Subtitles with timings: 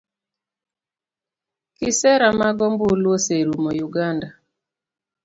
[1.77, 4.27] Kisera mag ombulu oserumo uganda